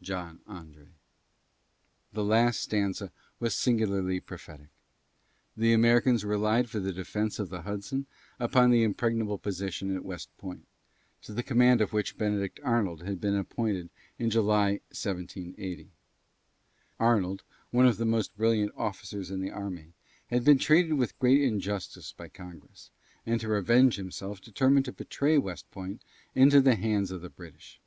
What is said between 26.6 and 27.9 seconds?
the hands of the British.